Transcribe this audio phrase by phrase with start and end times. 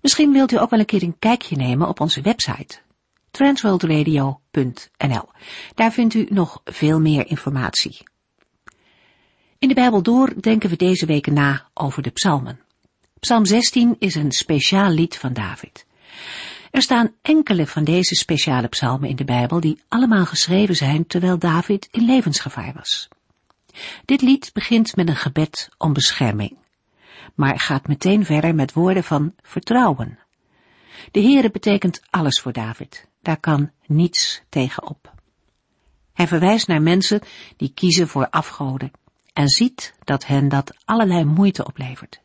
[0.00, 2.80] Misschien wilt u ook wel een keer een kijkje nemen op onze website
[3.32, 5.28] transworldradio.nl.
[5.74, 7.96] Daar vindt u nog veel meer informatie.
[9.58, 12.60] In de Bijbel door denken we deze weken na over de psalmen.
[13.20, 15.86] Psalm 16 is een speciaal lied van David.
[16.70, 21.38] Er staan enkele van deze speciale psalmen in de Bijbel die allemaal geschreven zijn terwijl
[21.38, 23.08] David in levensgevaar was.
[24.04, 26.61] Dit lied begint met een gebed om bescherming
[27.34, 30.18] maar gaat meteen verder met woorden van vertrouwen.
[31.10, 33.08] De Heere betekent alles voor David.
[33.22, 35.14] Daar kan niets tegen op.
[36.12, 37.20] Hij verwijst naar mensen
[37.56, 38.90] die kiezen voor afgoden
[39.32, 42.20] en ziet dat hen dat allerlei moeite oplevert.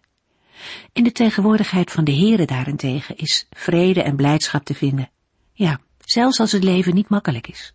[0.94, 5.10] In de tegenwoordigheid van de Heere daarentegen is vrede en blijdschap te vinden.
[5.54, 7.74] Ja, zelfs als het leven niet makkelijk is.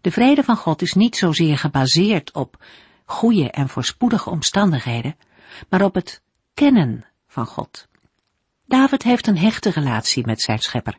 [0.00, 2.64] De vrede van God is niet zozeer gebaseerd op
[3.04, 5.16] goede en voorspoedige omstandigheden,
[5.68, 6.22] maar op het
[6.54, 7.88] kennen van God.
[8.66, 10.98] David heeft een hechte relatie met zijn schepper.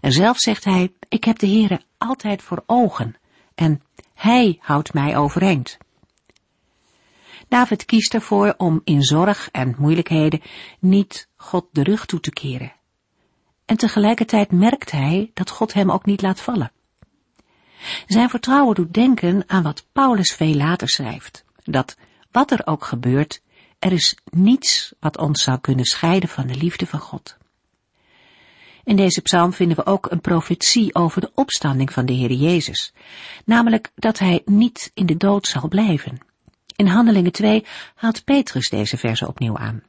[0.00, 3.16] En zelf zegt hij, ik heb de Heere altijd voor ogen
[3.54, 3.82] en
[4.14, 5.78] hij houdt mij overeind.
[7.48, 10.42] David kiest ervoor om in zorg en moeilijkheden
[10.80, 12.72] niet God de rug toe te keren.
[13.64, 16.72] En tegelijkertijd merkt hij dat God hem ook niet laat vallen.
[18.06, 21.96] Zijn vertrouwen doet denken aan wat Paulus veel later schrijft, dat
[22.30, 23.42] wat er ook gebeurt,
[23.86, 27.36] er is niets wat ons zou kunnen scheiden van de liefde van God.
[28.84, 32.92] In deze psalm vinden we ook een profetie over de opstanding van de Heer Jezus,
[33.44, 36.18] namelijk dat hij niet in de dood zal blijven.
[36.76, 37.64] In Handelingen 2
[37.94, 39.82] haalt Petrus deze verse opnieuw aan.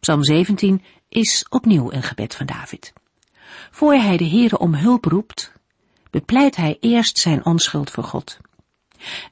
[0.00, 2.92] Psalm 17 is opnieuw een gebed van David.
[3.70, 5.52] Voor hij de Heere om hulp roept,
[6.10, 8.38] bepleit hij eerst zijn onschuld voor God.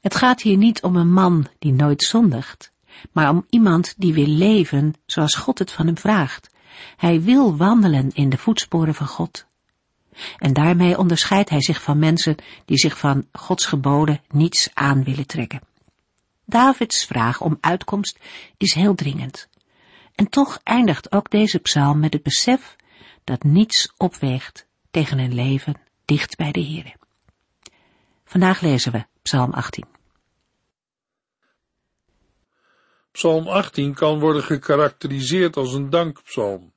[0.00, 2.72] Het gaat hier niet om een man die nooit zondigt,
[3.12, 6.50] maar om iemand die wil leven zoals God het van hem vraagt.
[6.96, 9.46] Hij wil wandelen in de voetsporen van God.
[10.38, 15.26] En daarmee onderscheidt hij zich van mensen die zich van Gods geboden niets aan willen
[15.26, 15.60] trekken.
[16.44, 18.18] Davids vraag om uitkomst
[18.56, 19.48] is heel dringend.
[20.14, 22.76] En toch eindigt ook deze psalm met het besef
[23.24, 26.94] dat niets opweegt tegen een leven dicht bij de Here.
[28.24, 29.97] Vandaag lezen we Psalm 18.
[33.18, 36.72] Psalm 18 kan worden gekarakteriseerd als een dankpsalm.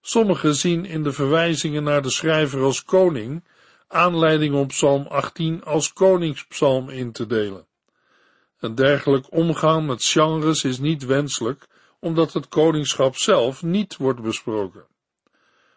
[0.00, 3.44] Sommigen zien in de verwijzingen naar de schrijver als koning
[3.88, 7.66] aanleiding om Psalm 18 als koningspsalm in te delen.
[8.58, 11.66] Een dergelijk omgaan met genres is niet wenselijk,
[11.98, 14.86] omdat het koningschap zelf niet wordt besproken.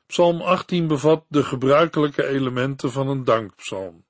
[0.08, 4.06] Psalm 18 bevat de gebruikelijke elementen van een dankpsalm.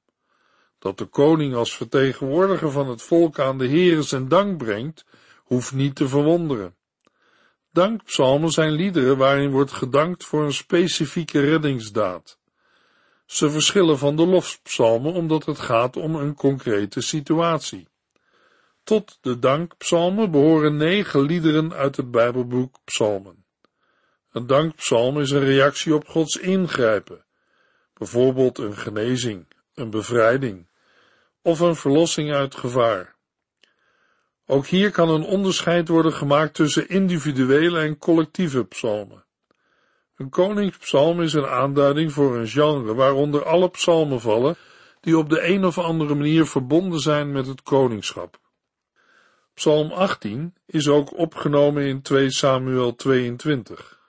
[0.79, 5.05] Dat de koning als vertegenwoordiger van het volk aan de Heere zijn dank brengt,
[5.53, 6.75] hoeft niet te verwonderen.
[7.71, 12.39] Dankpsalmen zijn liederen waarin wordt gedankt voor een specifieke reddingsdaad.
[13.25, 17.87] Ze verschillen van de lofpsalmen omdat het gaat om een concrete situatie.
[18.83, 23.45] Tot de dankpsalmen behoren negen liederen uit het Bijbelboek Psalmen.
[24.31, 27.25] Een dankpsalm is een reactie op Gods ingrijpen,
[27.93, 30.67] bijvoorbeeld een genezing, een bevrijding
[31.41, 33.12] of een verlossing uit gevaar.
[34.53, 39.25] Ook hier kan een onderscheid worden gemaakt tussen individuele en collectieve psalmen.
[40.15, 44.55] Een koningspsalm is een aanduiding voor een genre waaronder alle psalmen vallen
[45.01, 48.39] die op de een of andere manier verbonden zijn met het koningschap.
[49.53, 53.99] Psalm 18 is ook opgenomen in 2 Samuel 22.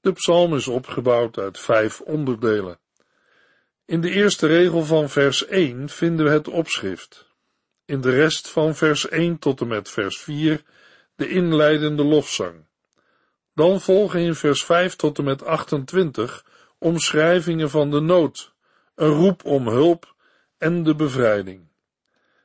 [0.00, 2.78] De psalm is opgebouwd uit vijf onderdelen.
[3.84, 7.28] In de eerste regel van vers 1 vinden we het opschrift
[7.90, 10.62] in de rest van vers 1 tot en met vers 4
[11.16, 12.66] de inleidende lofzang.
[13.54, 16.44] Dan volgen in vers 5 tot en met 28
[16.78, 18.52] omschrijvingen van de nood,
[18.94, 20.14] een roep om hulp
[20.58, 21.68] en de bevrijding.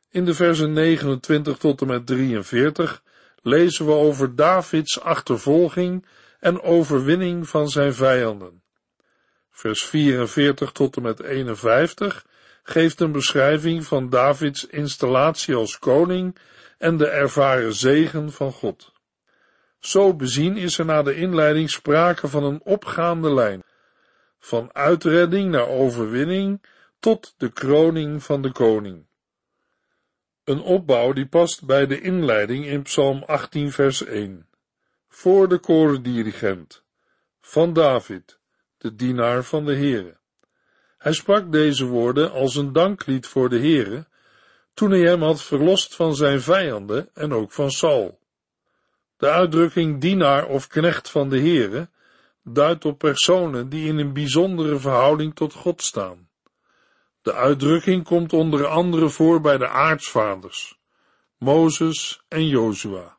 [0.10, 3.04] In de versen 29 tot en met 43
[3.42, 6.06] lezen we over Davids achtervolging
[6.40, 8.64] en overwinning van zijn vijanden.
[9.52, 12.26] Vers 44 tot en met 51
[12.68, 16.38] geeft een beschrijving van Davids installatie als koning
[16.78, 18.94] en de ervaren zegen van God.
[19.80, 23.64] Zo bezien is er na de inleiding sprake van een opgaande lijn,
[24.40, 26.66] van uitredding naar overwinning
[27.00, 29.06] tot de kroning van de koning.
[30.44, 34.50] Een opbouw die past bij de inleiding in Psalm 18 vers 1.
[35.08, 36.84] Voor de korendirigent,
[37.42, 38.40] van David,
[38.78, 40.18] de dienaar van de Heere.
[41.06, 44.08] Hij sprak deze woorden als een danklied voor de Heere,
[44.74, 48.20] toen hij hem had verlost van zijn vijanden en ook van Saul.
[49.18, 51.90] De uitdrukking dienaar of knecht van de Heere
[52.44, 56.30] duidt op personen die in een bijzondere verhouding tot God staan.
[57.22, 60.80] De uitdrukking komt onder andere voor bij de aartsvaders,
[61.38, 63.18] Mozes en Jozua.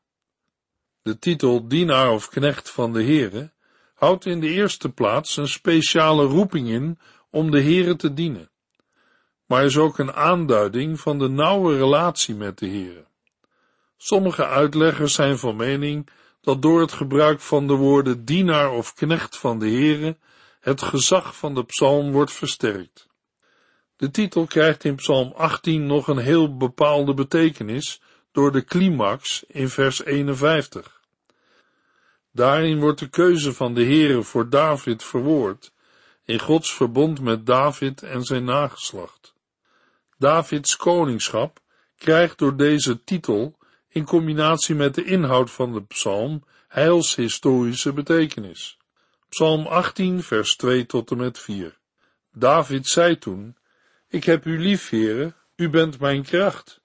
[1.02, 3.52] De titel dienaar of knecht van de Heere
[3.94, 6.98] houdt in de eerste plaats een speciale roeping in
[7.36, 8.50] om de Heere te dienen,
[9.46, 13.04] maar is ook een aanduiding van de nauwe relatie met de Heere.
[13.96, 16.08] Sommige uitleggers zijn van mening
[16.40, 20.16] dat door het gebruik van de woorden dienaar of knecht van de Heere
[20.60, 23.06] het gezag van de psalm wordt versterkt.
[23.96, 28.00] De titel krijgt in Psalm 18 nog een heel bepaalde betekenis
[28.32, 31.00] door de climax in vers 51.
[32.32, 35.74] Daarin wordt de keuze van de Heere voor David verwoord
[36.26, 39.34] in Gods verbond met David en zijn nageslacht.
[40.18, 41.60] Davids koningschap
[41.96, 43.58] krijgt door deze titel
[43.88, 48.78] in combinatie met de inhoud van de psalm heilshistorische betekenis.
[49.28, 51.78] Psalm 18 vers 2 tot en met 4.
[52.32, 53.56] David zei toen,
[54.08, 56.80] ik heb u lief, heren, u bent mijn kracht.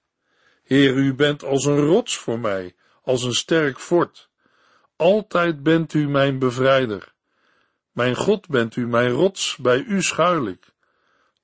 [0.62, 4.28] Heer, u bent als een rots voor mij, als een sterk fort.
[4.96, 7.11] Altijd bent u mijn bevrijder.
[7.92, 10.72] Mijn God bent u mijn rots, bij u schuil ik.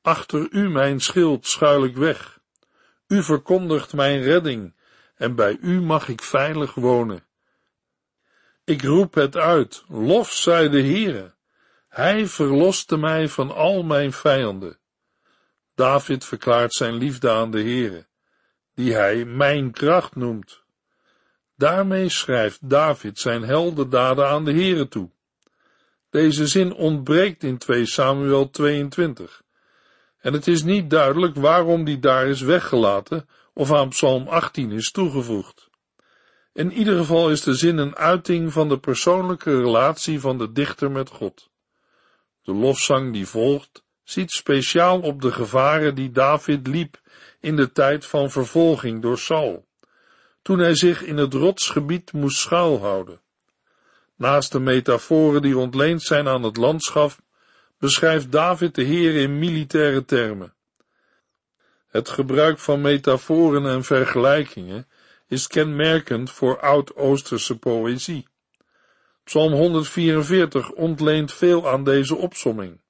[0.03, 2.41] Achter u mijn schild schuil ik weg.
[3.07, 4.75] U verkondigt mijn redding,
[5.15, 7.27] en bij u mag ik veilig wonen.
[8.65, 11.35] Ik roep het uit, lof zij de Heere.
[11.89, 14.79] Hij verloste mij van al mijn vijanden.
[15.75, 18.07] David verklaart zijn liefde aan de Heere,
[18.75, 20.63] die hij mijn kracht noemt.
[21.57, 25.11] Daarmee schrijft David zijn heldendaden aan de Heere toe.
[26.11, 29.43] Deze zin ontbreekt in 2 Samuel 22.
[30.19, 34.91] En het is niet duidelijk waarom die daar is weggelaten of aan Psalm 18 is
[34.91, 35.69] toegevoegd.
[36.53, 40.91] In ieder geval is de zin een uiting van de persoonlijke relatie van de dichter
[40.91, 41.51] met God.
[42.43, 47.01] De lofzang die volgt ziet speciaal op de gevaren die David liep
[47.41, 49.67] in de tijd van vervolging door Saul,
[50.43, 53.21] toen hij zich in het rotsgebied moest schuilhouden.
[54.19, 57.17] Naast de metaforen die ontleend zijn aan het landschap,
[57.79, 60.55] beschrijft David de Heer in militaire termen.
[61.89, 64.89] Het gebruik van metaforen en vergelijkingen
[65.27, 68.27] is kenmerkend voor oud-Oosterse poëzie.
[69.25, 72.81] Psalm 144 ontleent veel aan deze opsomming.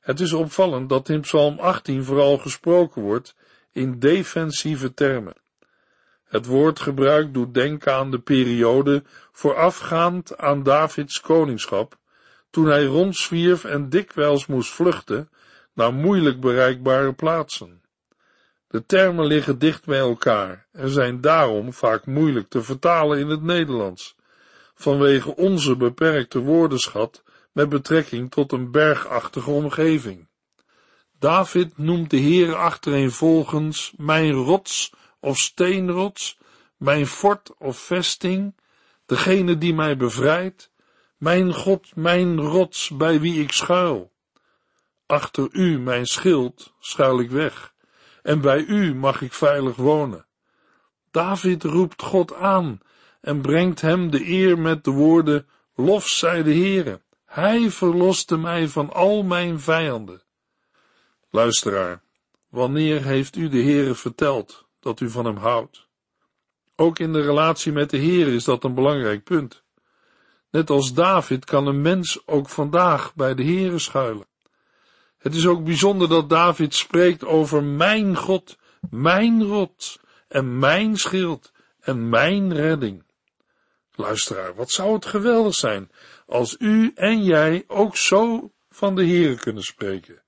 [0.00, 3.34] Het is opvallend dat in Psalm 18 vooral gesproken wordt
[3.72, 5.34] in defensieve termen.
[6.34, 9.02] Het woordgebruik doet denken aan de periode
[9.32, 11.98] voorafgaand aan Davids koningschap,
[12.50, 15.28] toen hij rondzwierf en dikwijls moest vluchten
[15.74, 17.82] naar moeilijk bereikbare plaatsen.
[18.68, 23.42] De termen liggen dicht bij elkaar en zijn daarom vaak moeilijk te vertalen in het
[23.42, 24.16] Nederlands,
[24.74, 27.22] vanwege onze beperkte woordenschat
[27.52, 30.28] met betrekking tot een bergachtige omgeving.
[31.18, 34.92] David noemt de Heer achtereenvolgens mijn rots
[35.24, 36.38] of steenrots,
[36.76, 38.54] mijn fort of vesting,
[39.06, 40.70] degene die mij bevrijdt,
[41.16, 44.12] mijn God, mijn rots bij wie ik schuil.
[45.06, 47.74] Achter u, mijn schild, schuil ik weg,
[48.22, 50.26] en bij u mag ik veilig wonen.
[51.10, 52.80] David roept God aan
[53.20, 57.00] en brengt hem de eer met de woorden, lof zij de Heere.
[57.24, 60.22] Hij verloste mij van al mijn vijanden.
[61.30, 62.02] Luisteraar,
[62.48, 65.86] wanneer heeft u de Heere verteld dat u van hem houdt?
[66.76, 69.62] Ook in de relatie met de Heer is dat een belangrijk punt.
[70.50, 74.26] Net als David kan een mens ook vandaag bij de Heere schuilen.
[75.18, 78.56] Het is ook bijzonder dat David spreekt over mijn God,
[78.90, 83.04] mijn rot en mijn schild en mijn redding.
[83.94, 85.90] Luisteraar, wat zou het geweldig zijn
[86.26, 90.22] als u en jij ook zo van de Heere kunnen spreken.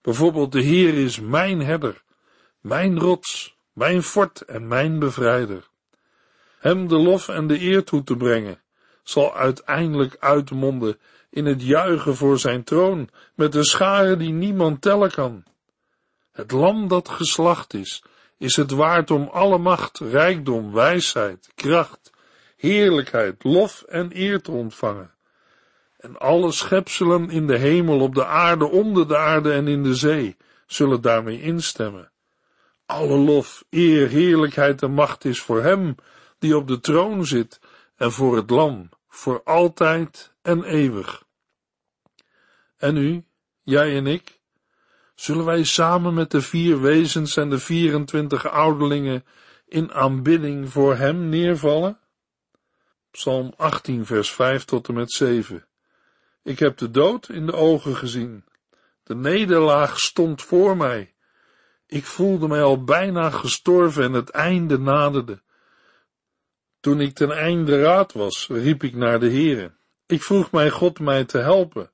[0.00, 2.02] Bijvoorbeeld, de Heer is mijn herder,
[2.60, 5.68] mijn rots, mijn fort en mijn bevrijder.
[6.58, 8.62] Hem de lof en de eer toe te brengen,
[9.02, 10.98] zal uiteindelijk uitmonden
[11.30, 15.44] in het juichen voor zijn troon, met een schare die niemand tellen kan.
[16.32, 18.02] Het lam dat geslacht is,
[18.38, 22.10] is het waard om alle macht, rijkdom, wijsheid, kracht,
[22.56, 25.14] heerlijkheid, lof en eer te ontvangen.
[25.96, 29.94] En alle schepselen in de hemel, op de aarde, onder de aarde en in de
[29.94, 30.36] zee
[30.66, 32.10] zullen daarmee instemmen.
[32.90, 35.94] Alle lof, eer, heerlijkheid en macht is voor Hem
[36.38, 37.60] die op de troon zit
[37.96, 41.24] en voor het Lam, voor altijd en eeuwig.
[42.76, 43.24] En u,
[43.62, 44.40] jij en ik,
[45.14, 49.24] zullen wij samen met de vier wezens en de 24 ouderlingen
[49.66, 51.98] in aanbidding voor Hem neervallen?
[53.10, 55.66] Psalm 18, vers 5 tot en met 7.
[56.42, 58.44] Ik heb de dood in de ogen gezien.
[59.02, 61.14] De nederlaag stond voor mij.
[61.90, 65.42] Ik voelde mij al bijna gestorven en het einde naderde.
[66.80, 69.72] Toen ik ten einde raad was, riep ik naar de Heere.
[70.06, 71.90] Ik vroeg mijn God mij te helpen.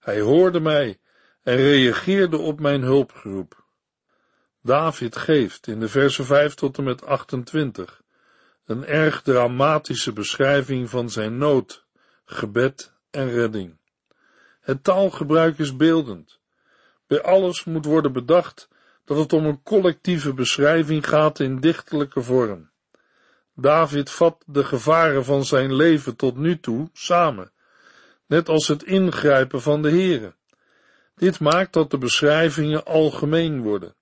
[0.00, 0.98] Hij hoorde mij
[1.42, 3.64] en reageerde op mijn hulpgeroep.
[4.62, 8.02] David geeft in de versen 5 tot en met 28
[8.64, 11.84] een erg dramatische beschrijving van zijn nood,
[12.24, 13.76] gebed en redding.
[14.60, 16.38] Het taalgebruik is beeldend.
[17.06, 18.68] Bij alles moet worden bedacht
[19.04, 22.70] dat het om een collectieve beschrijving gaat in dichtelijke vorm.
[23.54, 27.52] David vat de gevaren van zijn leven tot nu toe samen,
[28.26, 30.34] net als het ingrijpen van de Heere.
[31.14, 33.94] Dit maakt dat de beschrijvingen algemeen worden,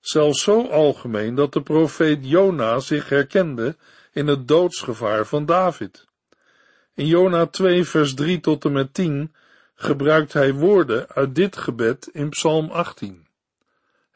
[0.00, 3.76] zelfs zo algemeen dat de profeet Jona zich herkende
[4.12, 6.08] in het doodsgevaar van David.
[6.94, 9.34] In Jona 2 vers 3 tot en met 10
[9.74, 13.28] gebruikt hij woorden uit dit gebed in Psalm 18.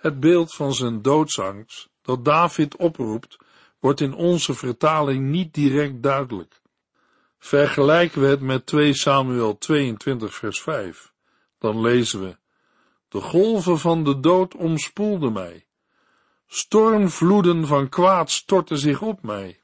[0.04, 3.36] Het beeld van zijn doodsangst dat David oproept,
[3.78, 6.60] wordt in onze vertaling niet direct duidelijk.
[7.38, 11.12] Vergelijken we het met 2 Samuel 22 vers 5,
[11.58, 12.36] dan lezen we,
[13.08, 15.66] De golven van de dood omspoelden mij.
[16.46, 19.60] Stormvloeden van kwaad stortten zich op mij.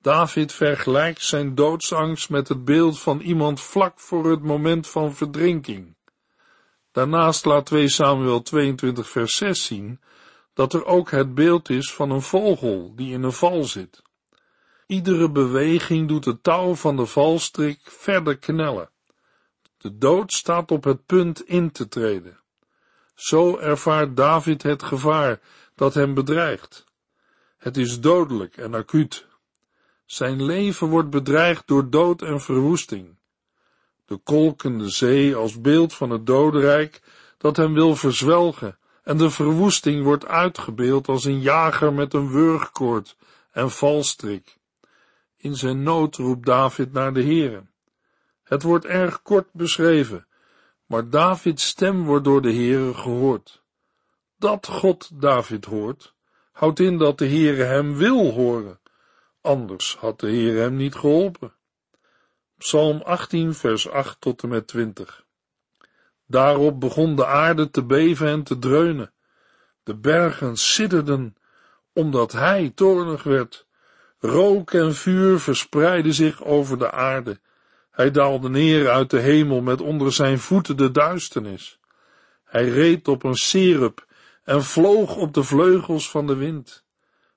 [0.00, 5.96] David vergelijkt zijn doodsangst met het beeld van iemand vlak voor het moment van verdrinking.
[6.92, 10.00] Daarnaast laat 2 Samuel 22 vers 6 zien
[10.54, 14.02] dat er ook het beeld is van een vogel die in een val zit.
[14.86, 18.90] Iedere beweging doet het touw van de valstrik verder knellen.
[19.76, 22.40] De dood staat op het punt in te treden.
[23.14, 25.40] Zo ervaart David het gevaar
[25.74, 26.84] dat hem bedreigt.
[27.56, 29.26] Het is dodelijk en acuut.
[30.06, 33.18] Zijn leven wordt bedreigd door dood en verwoesting.
[34.10, 37.02] De kolkende zee als beeld van het dodenrijk
[37.38, 43.16] dat hem wil verzwelgen en de verwoesting wordt uitgebeeld als een jager met een wurgkoord
[43.50, 44.56] en valstrik.
[45.36, 47.62] In zijn nood roept David naar de Heere.
[48.42, 50.26] Het wordt erg kort beschreven,
[50.86, 53.62] maar Davids stem wordt door de Heere gehoord.
[54.36, 56.14] Dat God David hoort,
[56.52, 58.80] houdt in dat de Heere hem wil horen
[59.40, 61.54] Anders had de Heer hem niet geholpen.
[62.60, 65.24] Psalm 18, vers 8 tot en met 20.
[66.26, 69.12] Daarop begon de aarde te beven en te dreunen.
[69.82, 71.36] De bergen sidderden,
[71.92, 73.66] omdat hij toornig werd.
[74.18, 77.40] Rook en vuur verspreidden zich over de aarde.
[77.90, 81.78] Hij daalde neer uit de hemel met onder zijn voeten de duisternis.
[82.44, 84.06] Hij reed op een serup
[84.44, 86.84] en vloog op de vleugels van de wind.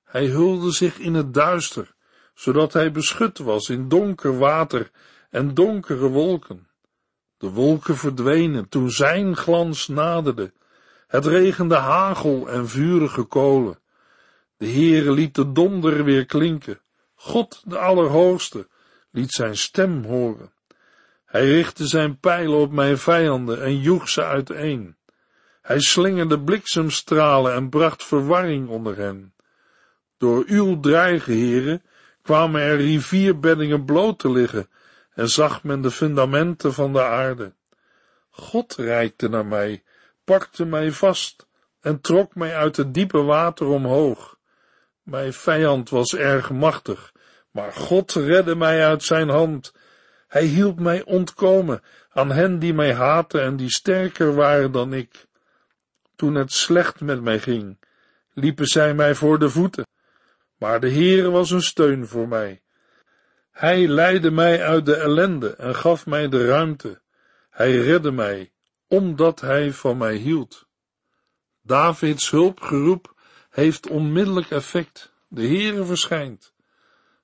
[0.04, 1.94] Hij hulde zich in het duister,
[2.34, 4.92] zodat hij beschut was in donker water
[5.34, 6.68] en donkere wolken.
[7.38, 10.54] De wolken verdwenen toen zijn glans naderde.
[11.08, 13.80] Het regende hagel en vurige kolen.
[14.58, 16.80] De Heere liet de donder weer klinken.
[17.16, 18.68] God, de Allerhoogste,
[19.12, 20.52] liet zijn stem horen.
[21.26, 24.96] Hij richtte zijn pijlen op mijn vijanden en joeg ze uiteen.
[25.62, 29.34] Hij slingerde bliksemstralen en bracht verwarring onder hen.
[30.18, 31.84] Door uw dreigen, heren,
[32.22, 34.68] kwamen er rivierbeddingen bloot te liggen
[35.16, 37.54] en zag men de fundamenten van de aarde.
[38.30, 39.84] God reikte naar mij,
[40.24, 41.48] pakte mij vast
[41.82, 44.38] en trok mij uit het diepe water omhoog.
[45.04, 47.12] Mijn vijand was erg machtig,
[47.52, 49.74] maar God redde mij uit zijn hand.
[50.28, 55.26] Hij hielp mij ontkomen aan hen die mij haatten en die sterker waren dan ik.
[56.16, 57.78] Toen het slecht met mij ging,
[58.34, 59.86] liepen zij mij voor de voeten
[60.64, 62.62] maar de Heere was een steun voor mij.
[63.54, 67.02] Hij leidde mij uit de ellende en gaf mij de ruimte.
[67.50, 68.52] Hij redde mij,
[68.88, 70.68] omdat hij van mij hield.
[71.62, 73.14] Davids hulpgeroep
[73.50, 75.14] heeft onmiddellijk effect.
[75.28, 76.54] De Heere verschijnt.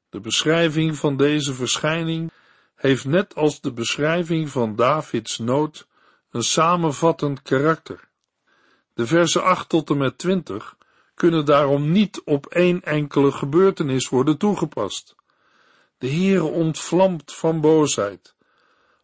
[0.10, 2.32] De beschrijving van deze verschijning
[2.76, 5.88] heeft net als de beschrijving van Davids nood
[6.32, 8.10] een samenvattend karakter.
[8.94, 10.76] De versen 8 tot en met 20
[11.14, 15.16] kunnen daarom niet op één enkele gebeurtenis worden toegepast.
[16.00, 18.36] De Heere ontvlamt van boosheid.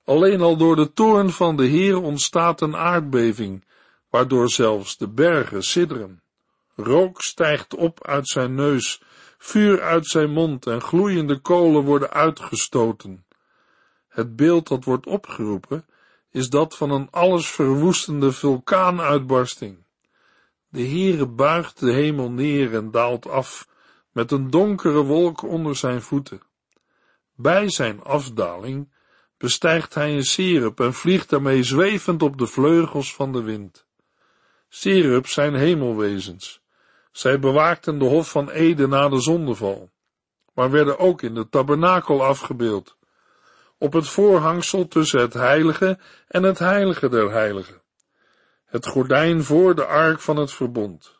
[0.05, 3.65] Alleen al door de toorn van de Heer ontstaat een aardbeving,
[4.09, 6.21] waardoor zelfs de bergen sidderen.
[6.75, 9.01] Rook stijgt op uit zijn neus,
[9.37, 13.25] vuur uit zijn mond en gloeiende kolen worden uitgestoten.
[14.07, 15.85] Het beeld dat wordt opgeroepen
[16.31, 19.85] is dat van een allesverwoestende vulkaanuitbarsting.
[20.69, 23.67] De Heere buigt de hemel neer en daalt af,
[24.11, 26.41] met een donkere wolk onder zijn voeten.
[27.35, 28.91] Bij zijn afdaling
[29.37, 33.85] bestijgt hij een serup en vliegt daarmee zwevend op de vleugels van de wind.
[34.69, 36.61] Serup zijn hemelwezens.
[37.11, 39.91] Zij bewaakten de hof van Eden na de zondeval,
[40.53, 42.97] maar werden ook in de tabernakel afgebeeld,
[43.77, 47.81] op het voorhangsel tussen het heilige en het heilige der heiligen,
[48.65, 51.19] het gordijn voor de ark van het verbond.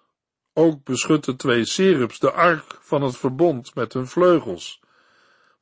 [0.54, 4.82] Ook beschutten twee serups de ark van het verbond met hun vleugels,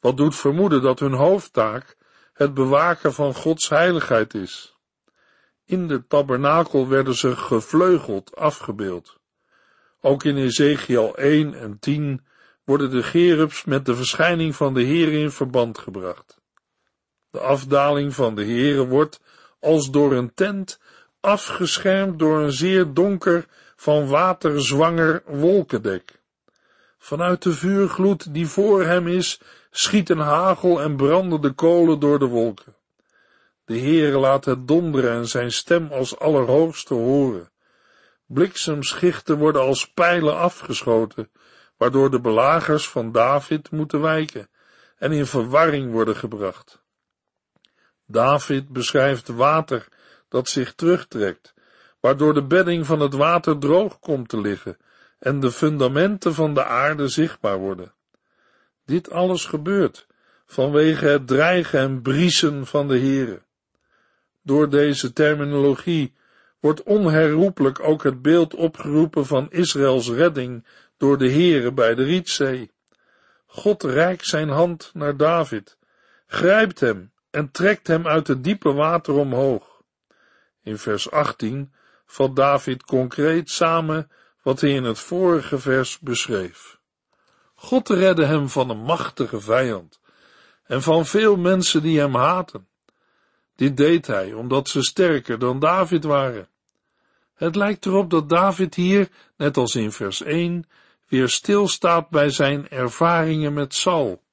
[0.04, 1.96] wat doet vermoeden dat hun hoofdtaak
[2.34, 4.78] het bewaken van Gods heiligheid is.
[5.66, 9.20] In de tabernakel werden ze gevleugeld afgebeeld.
[10.02, 12.26] Ook in Ezekiel 1 en 10
[12.64, 16.38] worden de gerubs met de verschijning van de Heer in verband gebracht.
[17.30, 19.22] De afdaling van de Heere wordt
[19.60, 20.80] als door een tent
[21.20, 23.46] afgeschermd door een zeer donker
[23.76, 26.22] van water zwanger wolkendek.
[26.98, 29.40] Vanuit de vuurgloed die voor hem is,
[29.76, 32.76] schieten hagel en branden de kolen door de wolken.
[33.66, 37.52] De Heere laat het donderen en zijn stem als allerhoogste horen.
[38.26, 41.32] Bliksemschichten worden als pijlen afgeschoten,
[41.78, 44.50] waardoor de belagers van David moeten wijken
[44.98, 46.82] en in verwarring worden gebracht.
[48.06, 49.88] David beschrijft water
[50.30, 51.54] dat zich terugtrekt,
[52.00, 54.78] waardoor de bedding van het water droog komt te liggen
[55.20, 57.94] en de fundamenten van de aarde zichtbaar worden.
[58.94, 60.08] Dit alles gebeurt
[60.46, 63.42] vanwege het dreigen en briesen van de Heere.
[64.42, 66.14] Door deze terminologie
[66.60, 70.66] wordt onherroepelijk ook het beeld opgeroepen van Israëls redding
[70.98, 72.72] door de Heere bij de Rietzee.
[73.46, 75.78] God reikt zijn hand naar David,
[76.28, 79.82] grijpt hem en trekt hem uit het diepe water omhoog.
[80.64, 81.74] In vers 18
[82.06, 86.82] vat David concreet samen wat hij in het vorige vers beschreef.
[87.64, 90.00] God redde hem van een machtige vijand
[90.64, 92.68] en van veel mensen die hem haten.
[93.56, 96.48] Dit deed hij omdat ze sterker dan David waren.
[97.34, 100.68] Het lijkt erop dat David hier, net als in vers 1,
[101.08, 104.24] weer stilstaat bij zijn ervaringen met Saul.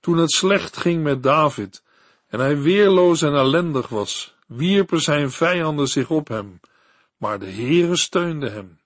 [0.00, 1.82] Toen het slecht ging met David
[2.28, 6.60] en hij weerloos en ellendig was, wierpen zijn vijanden zich op hem,
[7.16, 8.79] maar de Heere steunde hem.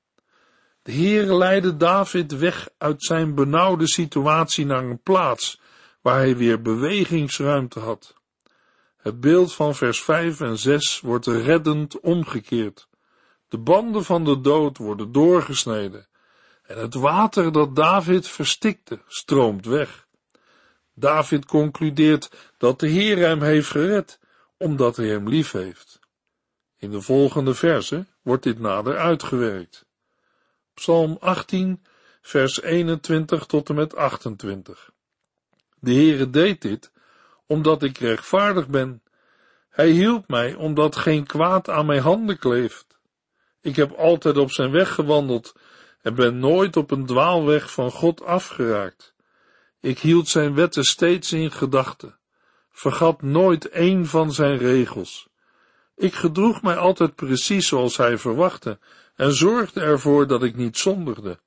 [0.85, 5.61] De Heere leidde David weg uit zijn benauwde situatie naar een plaats
[6.01, 8.15] waar hij weer bewegingsruimte had.
[8.97, 12.89] Het beeld van vers 5 en 6 wordt reddend omgekeerd.
[13.49, 16.09] De banden van de dood worden doorgesneden
[16.63, 20.07] en het water dat David verstikte stroomt weg.
[20.95, 24.19] David concludeert dat de Heer hem heeft gered,
[24.57, 26.01] omdat hij hem lief heeft.
[26.77, 29.84] In de volgende verse wordt dit nader uitgewerkt.
[30.75, 31.83] Psalm 18,
[32.23, 34.91] vers 21 tot en met 28.
[35.81, 36.93] De Heere deed dit,
[37.47, 39.03] omdat ik rechtvaardig ben.
[39.69, 42.99] Hij hielp mij, omdat geen kwaad aan mijn handen kleeft.
[43.61, 45.55] Ik heb altijd op zijn weg gewandeld
[46.03, 49.15] en ben nooit op een dwaalweg van God afgeraakt.
[49.81, 52.19] Ik hield zijn wetten steeds in gedachten,
[52.71, 55.29] vergat nooit één van zijn regels.
[55.97, 58.79] Ik gedroeg mij altijd precies zoals hij verwachtte
[59.17, 61.41] en zorgde ervoor dat ik niet zondigde.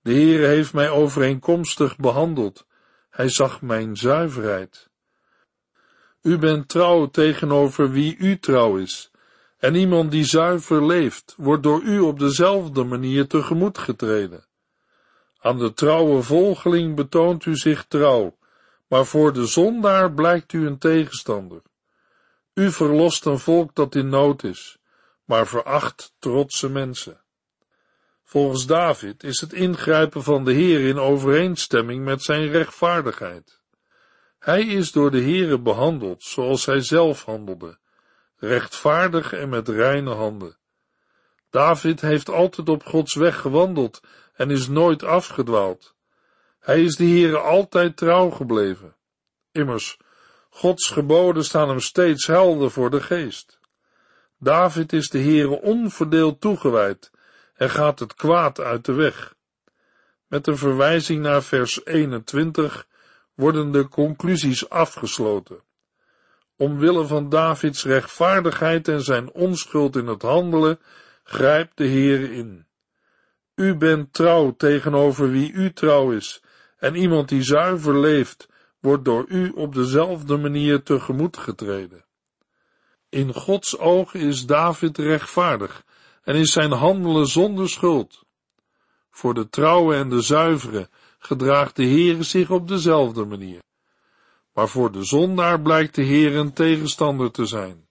[0.00, 2.66] De Heere heeft mij overeenkomstig behandeld.
[3.10, 4.90] Hij zag mijn zuiverheid.
[6.22, 9.10] U bent trouw tegenover wie u trouw is,
[9.58, 14.46] en iemand die zuiver leeft, wordt door u op dezelfde manier tegemoet getreden.
[15.38, 18.36] Aan de trouwe volgeling betoont u zich trouw,
[18.88, 21.62] maar voor de zondaar blijkt u een tegenstander.
[22.54, 24.78] U verlost een volk dat in nood is,
[25.24, 27.22] maar veracht trotse mensen.
[28.22, 33.60] Volgens David is het ingrijpen van de Heer in overeenstemming met zijn rechtvaardigheid.
[34.38, 37.78] Hij is door de Heere behandeld zoals hij zelf handelde,
[38.36, 40.56] rechtvaardig en met reine handen.
[41.50, 44.00] David heeft altijd op Gods weg gewandeld
[44.34, 45.94] en is nooit afgedwaald.
[46.58, 48.96] Hij is de Heere altijd trouw gebleven.
[49.52, 49.98] Immers,
[50.50, 53.60] Gods geboden staan hem steeds helder voor de geest.
[54.44, 57.10] David is de Heere onverdeeld toegewijd
[57.54, 59.34] en gaat het kwaad uit de weg.
[60.26, 62.86] Met een verwijzing naar vers 21
[63.34, 65.62] worden de conclusies afgesloten.
[66.56, 70.78] Omwille van Davids rechtvaardigheid en zijn onschuld in het handelen,
[71.22, 72.66] grijpt de Heer in.
[73.54, 76.42] U bent trouw tegenover wie u trouw is,
[76.78, 78.48] en iemand die zuiver leeft,
[78.80, 82.04] wordt door u op dezelfde manier tegemoet getreden.
[83.14, 85.84] In Gods ogen is David rechtvaardig
[86.22, 88.24] en is zijn handelen zonder schuld.
[89.10, 93.62] Voor de trouwe en de zuivere gedraagt de Heere zich op dezelfde manier.
[94.52, 97.88] Maar voor de zondaar blijkt de Heer een tegenstander te zijn.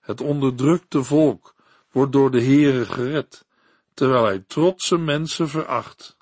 [0.00, 1.54] Het onderdrukte volk
[1.90, 3.46] wordt door de Heere gered,
[3.94, 6.16] terwijl hij trotse mensen veracht.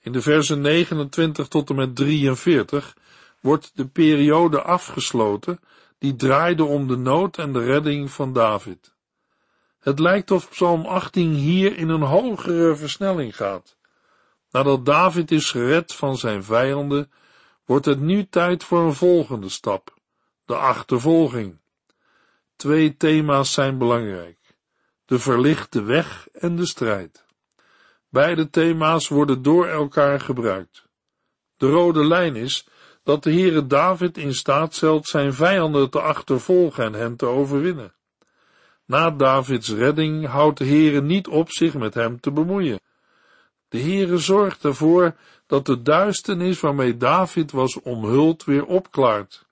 [0.00, 2.96] In de versen 29 tot en met 43
[3.40, 5.60] wordt de periode afgesloten
[6.02, 8.94] die draaide om de nood en de redding van David.
[9.78, 13.76] Het lijkt of Psalm 18 hier in een hogere versnelling gaat.
[14.50, 17.12] Nadat David is gered van zijn vijanden,
[17.64, 19.94] wordt het nu tijd voor een volgende stap,
[20.44, 21.60] de achtervolging.
[22.56, 24.38] Twee thema's zijn belangrijk:
[25.04, 27.24] de verlichte weg en de strijd.
[28.08, 30.86] Beide thema's worden door elkaar gebruikt.
[31.56, 32.66] De rode lijn is
[33.02, 37.92] dat de Heere David in staat stelt zijn vijanden te achtervolgen en hen te overwinnen.
[38.84, 42.80] Na Davids redding houdt de Heere niet op zich met hem te bemoeien.
[43.68, 45.14] De Heere zorgt ervoor
[45.46, 49.46] dat de duisternis waarmee David was omhuld weer opklaart.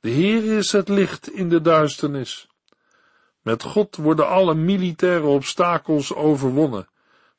[0.00, 2.48] De Heere is het licht in de duisternis.
[3.42, 6.88] Met God worden alle militaire obstakels overwonnen.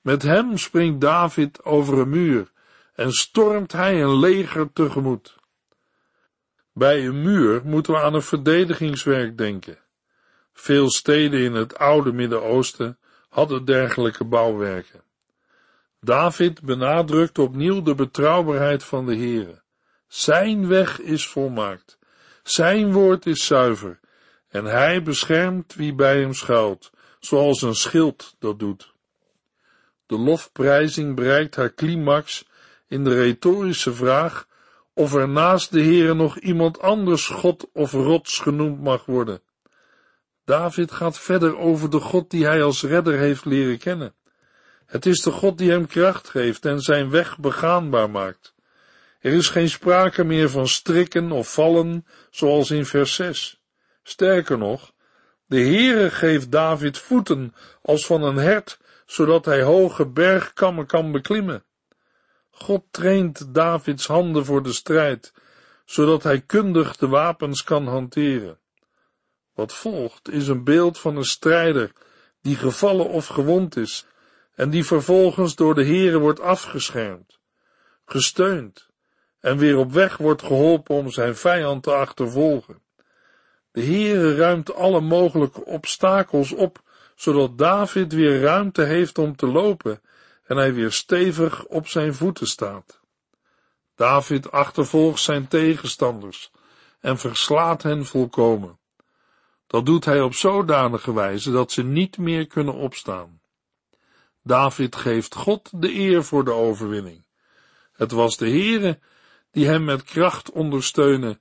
[0.01, 2.51] Met hem springt David over een muur
[2.99, 5.35] en stormt hij een leger tegemoet.
[6.73, 9.77] Bij een muur moeten we aan een verdedigingswerk denken.
[10.53, 12.97] Veel steden in het oude Midden-Oosten
[13.29, 15.03] hadden dergelijke bouwwerken.
[16.01, 19.61] David benadrukt opnieuw de betrouwbaarheid van de Heere.
[20.07, 21.97] Zijn weg is volmaakt.
[22.43, 23.99] Zijn woord is zuiver.
[24.47, 28.93] En hij beschermt wie bij hem schuilt, zoals een schild dat doet.
[30.05, 32.47] De lofprijzing bereikt haar climax
[32.89, 34.47] in de retorische vraag
[34.93, 39.41] of er naast de Heere nog iemand anders God of rots genoemd mag worden.
[40.45, 44.13] David gaat verder over de God die hij als redder heeft leren kennen.
[44.85, 48.53] Het is de God die hem kracht geeft en zijn weg begaanbaar maakt.
[49.19, 53.61] Er is geen sprake meer van strikken of vallen, zoals in vers 6.
[54.03, 54.91] Sterker nog,
[55.45, 61.63] de Heere geeft David voeten als van een hert, zodat hij hoge bergkammen kan beklimmen.
[62.63, 65.33] God traint Davids handen voor de strijd,
[65.85, 68.59] zodat hij kundig de wapens kan hanteren.
[69.53, 71.91] Wat volgt is een beeld van een strijder
[72.41, 74.05] die gevallen of gewond is
[74.55, 77.39] en die vervolgens door de Heere wordt afgeschermd,
[78.05, 78.89] gesteund
[79.39, 82.81] en weer op weg wordt geholpen om zijn vijand te achtervolgen.
[83.71, 86.81] De Heere ruimt alle mogelijke obstakels op,
[87.15, 90.01] zodat David weer ruimte heeft om te lopen
[90.49, 92.99] en hij weer stevig op zijn voeten staat.
[93.95, 96.51] David achtervolgt zijn tegenstanders
[96.99, 98.79] en verslaat hen volkomen.
[99.67, 103.41] Dat doet hij op zodanige wijze dat ze niet meer kunnen opstaan.
[104.43, 107.25] David geeft God de eer voor de overwinning.
[107.91, 108.99] Het was de Heere
[109.51, 111.39] die hem met kracht ondersteunde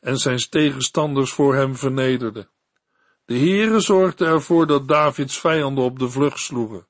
[0.00, 2.48] en zijn tegenstanders voor hem vernederde.
[3.24, 6.86] De Heere zorgde ervoor dat Davids vijanden op de vlucht sloegen.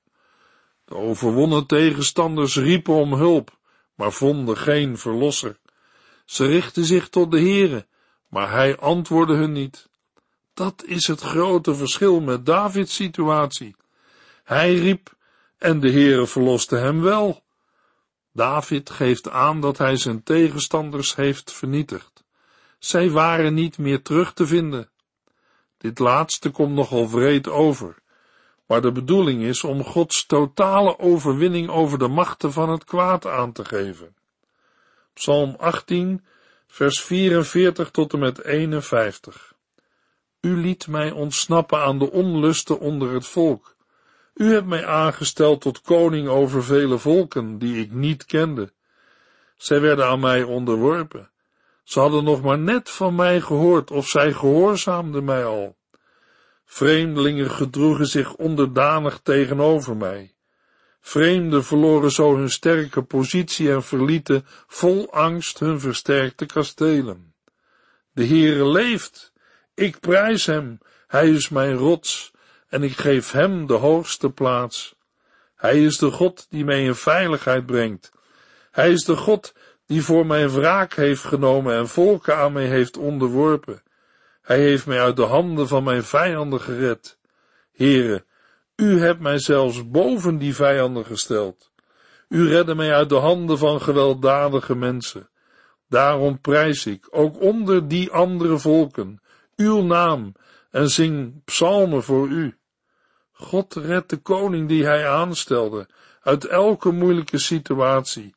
[0.87, 3.59] De overwonnen tegenstanders riepen om hulp,
[3.94, 5.59] maar vonden geen verlosser.
[6.25, 7.87] Ze richtten zich tot de Heere,
[8.29, 9.88] maar hij antwoordde hun niet.
[10.55, 13.77] Dat is het grote verschil met Davids situatie.
[14.44, 15.14] Hij riep
[15.59, 17.44] en de Heere verloste hem wel.
[18.33, 22.25] David geeft aan dat hij zijn tegenstanders heeft vernietigd.
[22.79, 24.90] Zij waren niet meer terug te vinden.
[25.79, 27.96] Dit laatste komt nogal wreed over,
[28.66, 33.52] maar de bedoeling is om Gods totale overwinning over de machten van het kwaad aan
[33.52, 34.14] te geven.
[35.12, 36.24] Psalm 18,
[36.66, 39.55] vers 44 tot en met 51.
[40.40, 43.76] U liet mij ontsnappen aan de onlusten onder het volk.
[44.35, 48.72] U hebt mij aangesteld tot koning over vele volken die ik niet kende.
[49.57, 51.31] Zij werden aan mij onderworpen.
[51.85, 55.76] Ze hadden nog maar net van mij gehoord of zij gehoorzaamden mij al.
[56.66, 60.35] Vreemdelingen gedroegen zich onderdanig tegenover mij.
[61.00, 67.35] Vreemden verloren zo hun sterke positie en verlieten vol angst hun versterkte kastelen.
[68.12, 69.33] De Heere leeft,
[69.74, 72.33] ik prijs hem, hij is mijn rots,
[72.68, 74.94] en ik geef hem de hoogste plaats.
[75.55, 78.12] Hij is de God die mij in veiligheid brengt.
[78.70, 79.55] Hij is de God
[79.87, 83.83] die voor mij wraak heeft genomen en volken aan mij heeft onderworpen.
[84.47, 87.19] Hij heeft mij uit de handen van mijn vijanden gered.
[87.73, 88.25] Here,
[88.77, 91.71] u hebt mij zelfs boven die vijanden gesteld.
[92.29, 95.29] U redde mij uit de handen van gewelddadige mensen.
[95.89, 99.21] Daarom prijs ik, ook onder die andere volken,
[99.57, 100.33] uw naam
[100.71, 102.59] en zing psalmen voor u.
[103.33, 105.89] God redt de koning die hij aanstelde
[106.23, 108.35] uit elke moeilijke situatie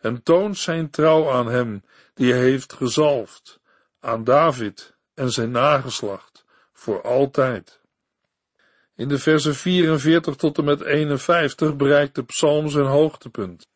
[0.00, 3.60] en toont zijn trouw aan hem die hij heeft gezalfd,
[4.00, 7.80] aan David en zijn nageslacht, voor altijd.
[8.96, 13.68] In de versen 44 tot en met 51 bereikt de psalm zijn hoogtepunt.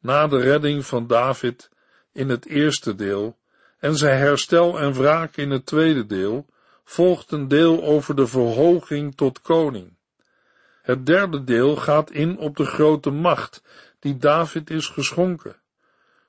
[0.00, 1.70] Na de redding van David
[2.12, 3.38] in het eerste deel
[3.78, 6.46] en zijn herstel en wraak in het tweede deel,
[6.84, 9.96] volgt een deel over de verhoging tot koning.
[10.82, 13.62] Het derde deel gaat in op de grote macht
[13.98, 15.56] die David is geschonken.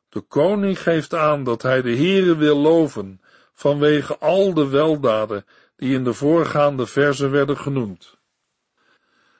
[0.09, 3.21] De koning geeft aan dat hij de Heere wil loven
[3.57, 8.17] vanwege al de weldaden die in de voorgaande verzen werden genoemd.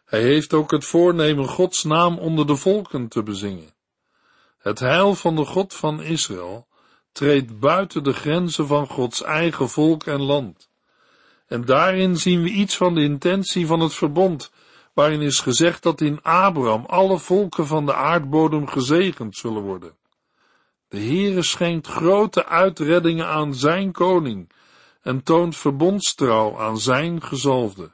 [0.06, 3.70] Hij heeft ook het voornemen Gods naam onder de volken te bezingen.
[4.58, 6.68] Het heil van de God van Israël
[7.12, 10.70] treedt buiten de grenzen van Gods eigen volk en land.
[11.48, 14.52] En daarin zien we iets van de intentie van het verbond,
[14.94, 19.97] waarin is gezegd dat in Abraham alle volken van de aardbodem gezegend zullen worden.
[20.88, 24.52] De Heere schenkt grote uitreddingen aan zijn koning
[25.02, 27.92] en toont verbondstrouw aan zijn gezalfde.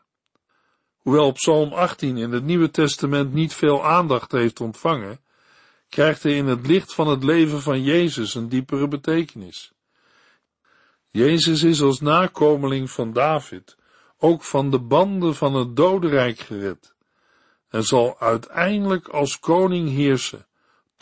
[0.98, 5.20] Hoewel Psalm 18 in het Nieuwe Testament niet veel aandacht heeft ontvangen,
[5.90, 9.74] krijgt hij in het licht van het leven van Jezus een diepere betekenis.
[11.10, 13.78] Jezus is als nakomeling van David
[14.18, 16.94] ook van de banden van het dodenrijk gered
[17.70, 20.48] en zal uiteindelijk als koning heersen,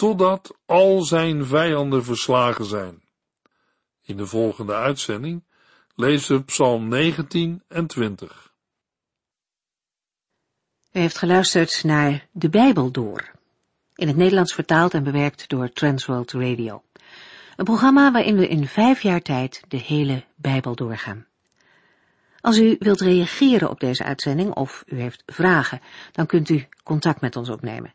[0.01, 3.01] totdat al zijn vijanden verslagen zijn.
[4.01, 5.43] In de volgende uitzending
[5.95, 8.53] lezen we Psalm 19 en 20.
[10.91, 13.31] U heeft geluisterd naar De Bijbel Door,
[13.95, 16.83] in het Nederlands vertaald en bewerkt door Transworld Radio.
[17.55, 21.25] Een programma waarin we in vijf jaar tijd de hele Bijbel doorgaan.
[22.39, 27.21] Als u wilt reageren op deze uitzending of u heeft vragen, dan kunt u contact
[27.21, 27.93] met ons opnemen.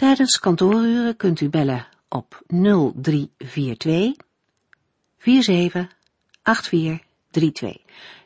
[0.00, 4.12] Tijdens kantooruren kunt u bellen op 0342
[5.18, 7.76] 478432.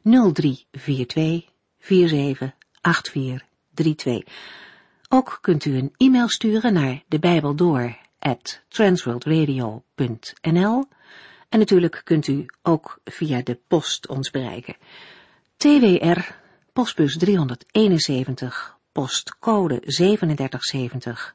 [0.03, 1.45] 0342
[1.79, 4.35] 478432.
[5.09, 7.99] Ook kunt u een e-mail sturen naar de Bijbel door
[11.49, 14.77] en natuurlijk kunt u ook via de post ons bereiken.
[15.57, 16.21] TWR,
[16.73, 21.35] postbus 371, postcode 3770,